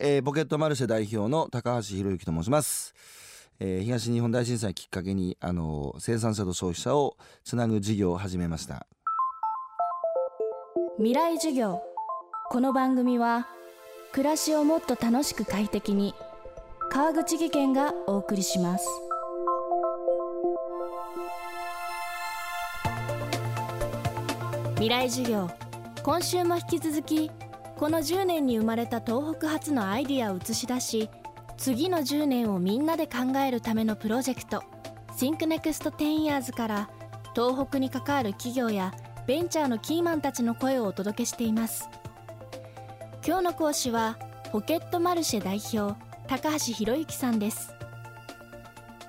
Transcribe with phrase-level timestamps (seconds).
[0.00, 2.94] えー、ポケットマルシェ代表の高橋博之と申します、
[3.58, 8.86] えー東日本大震災きっかけにあの生産者と消費者をつなぐ事業を始めました。
[10.98, 11.82] 未来授業。
[12.50, 13.48] この番組は
[14.12, 16.14] 暮らしをもっと楽しく快適に
[16.90, 18.86] 川口義賢がお送りします。
[24.74, 25.50] 未来授業。
[26.04, 27.30] 今週も引き続き
[27.78, 31.08] この10年に生まれた東北発のアイディアを映し出し
[31.56, 34.64] 次の10年をみんなで考えるためのプロジェクト
[35.16, 36.90] ThinkNext10 Years から
[37.36, 38.92] 東北に関わる企業や
[39.28, 41.88] ベンチャーのキーマンたちの声をお届けしています。
[43.24, 44.18] 今日の講師は
[44.50, 47.74] ポケットマルシェ代表高橋博之さんです。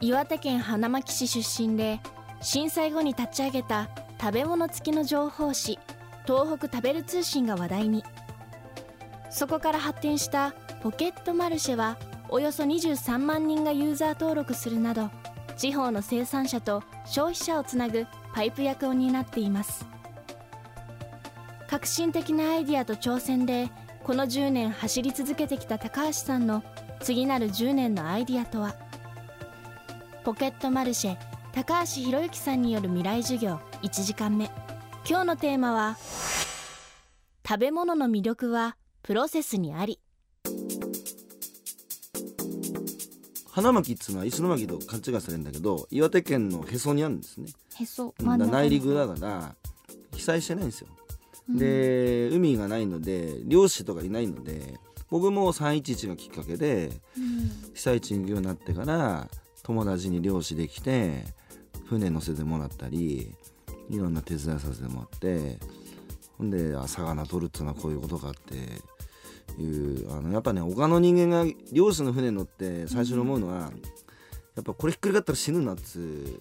[0.00, 2.00] 岩手県花巻市出身で
[2.40, 3.90] 震災後に立ち上げた
[4.20, 5.78] 食べ物付きの情報誌
[6.26, 8.02] 東北食べる通信が話題に。
[9.36, 11.98] そこから発展したポケットマルシェは
[12.30, 15.10] およそ23万人がユーザー登録するなど
[15.58, 19.84] 地方の生産者と消費者をつなぐパイプ役を担っています。
[21.68, 23.68] 革新的なアイディアと挑戦で
[24.04, 26.64] この10年走り続けてきた高橋さんの
[27.00, 28.74] 次なる10年のアイディアとは
[30.24, 31.16] ポケットマルシェ
[31.52, 34.50] 高橋博之さんによる未来授業1時間目。
[35.06, 35.98] 今日のテーマは
[37.46, 38.76] 食べ物の魅力は
[39.06, 40.00] プロセスにあり。
[43.48, 47.46] 花巻っつうのは石巻と勘違いされるんだけど岩手県のへそにあるんですね。
[47.76, 48.12] へそ。
[48.18, 49.54] だから内陸だから
[50.12, 50.88] 被災してないんですよ、
[51.48, 54.74] で海がないので漁師とかいないので
[55.08, 56.90] 僕も311がきっかけで
[57.74, 59.28] 被災地に行くようになってから
[59.62, 61.24] 友達に漁師できて
[61.88, 63.32] 船乗せてもらったり
[63.88, 65.58] いろんな手伝いさせてもらって
[66.38, 68.95] ほんであ魚取るっていうのはこういうことかって
[69.58, 73.70] いうあのやっぱね他の人間が漁師の船乗って最初に思うのは、
[74.54, 76.00] やっぱこれひっくり返ったら死ぬなっつ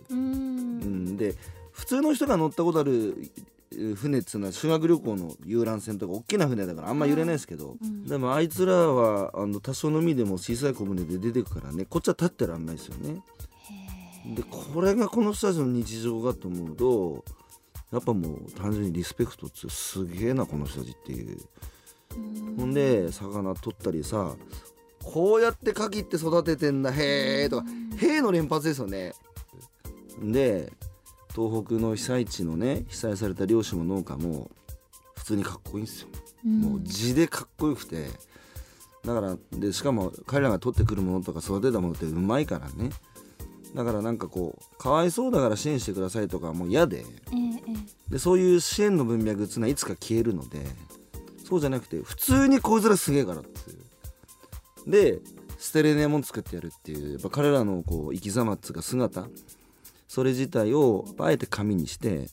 [0.10, 0.14] う。
[0.14, 0.20] うん。
[0.20, 1.36] うん、で
[1.72, 3.32] 普通の人が乗ったことある
[3.74, 8.06] え船っつうのは修学旅行の遊覧船とか大きな船だからあんま揺れないですけど、ん。
[8.06, 13.22] でもあいつらはあの多少の海でも小さい小舟で出てくからねこっちは立ってらんないですよね。
[14.36, 17.26] でこれがこの人たちの日常かと思うと
[17.92, 21.38] やっぱもう単純にリスペクトっつうすげえなこの人たちっていう。
[22.58, 24.36] ほんで魚取ったりさ
[25.04, 27.66] こうやってカキって育ててんだへえとか
[27.98, 29.14] へえの連発ですよね。
[30.22, 30.72] で
[31.36, 34.50] 東北の被災地のね被災された漁師も農家も
[35.16, 36.08] 普通にかっこいいんですよ、
[36.46, 38.08] もう字でかっこよくて。
[39.04, 42.90] だからでしかも彼らが取ってくるものとか育てたものってうまいからね。
[43.76, 47.00] だからなんかこうかわいそうだから支援してくださいとかもう嫌で。
[47.00, 47.06] ええ
[48.10, 48.12] え。
[48.14, 50.66] でそういう支援の文脈っていうのはいつか消えるので
[51.48, 53.50] そうじゃなくて普通にこいつらすげえからって
[54.88, 55.20] で
[55.60, 59.28] 捨てれねえもん作ってやるっていうやっぱ彼らのこう生き様っつうか姿。
[60.08, 62.30] それ自体をあえて紙にして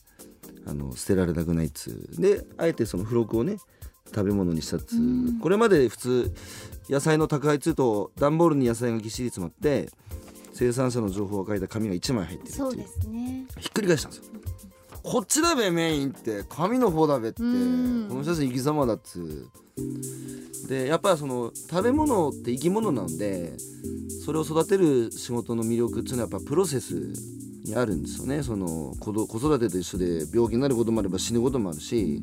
[0.65, 2.21] あの捨てられたくないっつう。
[2.21, 3.57] であえてその付録をね
[4.05, 6.33] 食べ物にしたっつう、これまで普通
[6.89, 9.89] 野菜の宅配っつうと段ボールに野菜がぎっしり詰まって
[10.53, 12.57] 生産者の情報が書いた紙が1枚入ってるっていう。
[12.57, 13.45] そうですね。
[13.59, 14.33] ひっくり返したんですよ
[15.03, 18.07] こっちだべメインって紙の方だべってこん。
[18.09, 19.49] の人たち生き様だっつう。
[20.69, 23.53] でやっぱりその食べ物って生き物なんで
[24.25, 26.93] それを育てる仕事の魅力っていうのはやっぱプロセス
[27.65, 28.43] にあるんですよね。
[28.43, 32.21] その子育てと一緒で病気になることもあれば死ぬこともあるし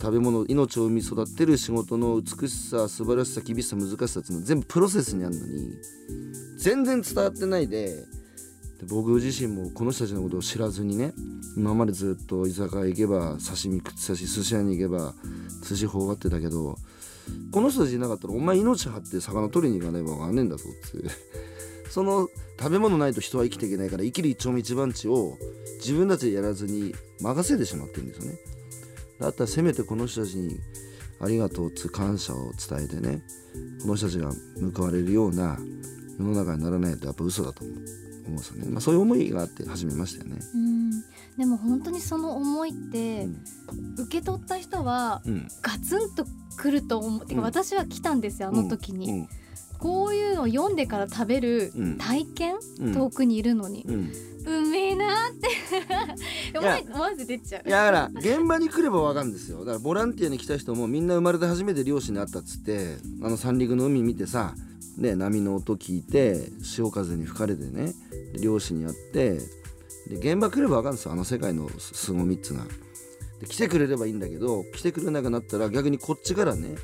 [0.00, 5.70] 食べ物命を産み育てる仕事の美しさ素晴らしさ厳しさ難しさっていうのは全部プロセスにあるのに
[6.58, 8.04] 全然伝わってないで
[8.82, 11.12] で僕自身もこの人たちのことを知らずにね
[11.56, 15.14] 今までずっと居酒屋行けば刺身食ってたし寿司屋に行けば
[15.62, 16.76] 寿司頬張ってたけど
[17.52, 21.08] この人たちいなかったらお前命張って魚取りに行かないばわかんねえんだぞって
[21.90, 22.28] その
[22.58, 25.38] 食べ物ないと人は生きていけないから生きる一丁目一番地を
[25.78, 28.38] 自分たちでやらずに任せてしまってるんですよね。
[29.20, 30.58] だったらせめてこの人たちに
[31.20, 33.22] ありがとうつ感謝を伝えてね
[33.82, 34.32] この人たちが
[34.74, 35.58] 報われるような
[36.18, 38.11] 世の中にならないとやっぱ嘘だと思う。
[38.28, 40.40] 思うんですよね、まあ、そういう思いがあって始めましたよね。
[40.54, 40.90] うん。
[41.38, 43.36] でも本当にその思いってうん
[43.98, 45.48] 受け取った人はうん。
[45.62, 46.26] ガツンと
[46.56, 47.44] くると思う、てかうん。
[47.44, 49.28] 私は来たんですよあの時に、うん。
[49.78, 52.94] こういうのを読んでから食べるうん体験、うん。
[52.94, 54.12] 遠くにいるのに、うん。
[54.44, 55.48] うめえなーって。
[56.92, 57.68] 思わず出ちゃう。
[57.68, 59.60] いやだから現場に来ればわかるんですよ。
[59.60, 64.54] だからボランティアに来た人もみんな生まれて初めて漁師に会ったっつってあの三陸の海見てさ、
[64.98, 67.94] ね、波の音聞いて潮風に吹かれてね
[68.32, 69.38] で漁師に会って
[70.08, 71.12] で現場来ればわかるんですよ。
[71.12, 72.66] あの世界のす凄みっつうのは
[73.40, 76.74] で来てくれればいいんだけど来てくれなくなったら逆にこっちからね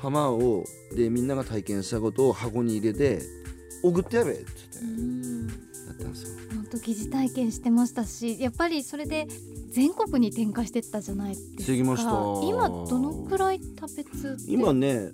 [0.00, 0.64] 浜を
[0.94, 3.20] でみんなが体験したことを箱に入れて
[3.82, 4.42] 送ってやれって
[4.82, 5.64] うん言って。
[5.86, 6.28] やったんですよ。
[6.54, 9.26] 本当疑似体験してましたしやっぱりそれで
[9.70, 11.72] 全国に展開してったじゃないですか。
[12.44, 15.10] 今どのくらい食べつって今ね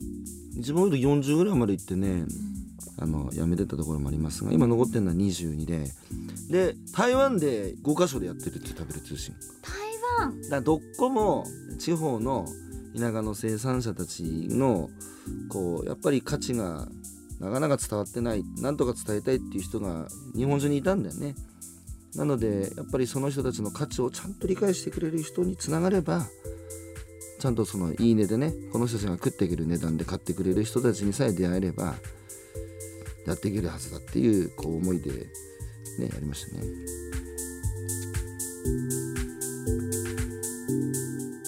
[0.60, 2.24] 一番多いと40ぐらいまで行ってね
[2.98, 5.84] あの辞めてたところもありますが今残ってるのは22で。
[6.50, 9.34] で台湾で5カ所でやってるって食べる通信。
[9.62, 10.40] 台湾？
[10.50, 11.44] だどっこも
[11.78, 12.46] 地方の
[12.94, 14.90] 田舎の生産者たちの
[15.48, 16.88] こうやっぱり価値が
[17.38, 21.34] なかなか伝わってないなんとか伝えたいっていう人が日本中にいたんだよね。
[22.16, 26.26] なのでやっぱりその人たちの価値をちゃんと理解してくれる人につながれば
[27.40, 31.94] ちゃんとそのいい値でねこの人たちが食っていける値段で買ってくれる人たちにさえ出会えれば
[33.26, 36.62] やっていけるはずだっていうこう思いでねやりましたね。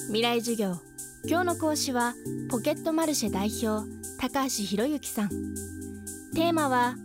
[0.06, 0.76] 未来授業。
[1.24, 2.14] 今日の講師は
[2.50, 3.88] ポケットマルシェ代表
[4.18, 5.28] 高橋博之さん。
[6.34, 6.96] テーマは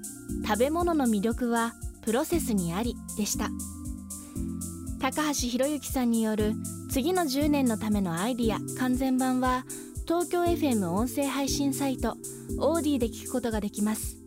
[0.46, 1.74] 食べ物の魅力は
[2.04, 3.50] プロセスにありでした。
[5.08, 6.52] 高橋博之さんによる
[6.92, 9.64] 次の10年のためのアイディア完全版は
[10.06, 12.18] 東京 FM 音声配信サイト
[12.60, 14.18] AuDee で聞くことができます。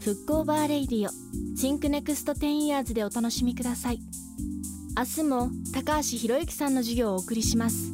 [0.00, 4.00] 復興バー Radio Think Next 10 Years でお楽しみください。
[4.96, 7.93] 明日も高橋博之さんの授業をお送りします。